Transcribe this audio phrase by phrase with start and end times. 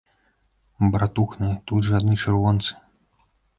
[0.95, 2.71] Братухны, тут жа адны чырвонцы!